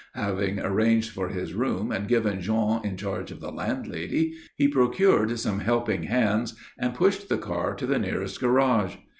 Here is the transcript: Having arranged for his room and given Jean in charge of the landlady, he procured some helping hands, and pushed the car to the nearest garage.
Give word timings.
Having 0.15 0.61
arranged 0.61 1.11
for 1.11 1.29
his 1.29 1.53
room 1.53 1.91
and 1.91 2.07
given 2.07 2.41
Jean 2.41 2.83
in 2.83 2.97
charge 2.97 3.29
of 3.31 3.39
the 3.39 3.51
landlady, 3.51 4.33
he 4.55 4.67
procured 4.67 5.37
some 5.39 5.59
helping 5.59 6.01
hands, 6.05 6.55
and 6.79 6.95
pushed 6.95 7.29
the 7.29 7.37
car 7.37 7.75
to 7.75 7.85
the 7.85 7.99
nearest 7.99 8.39
garage. 8.39 8.95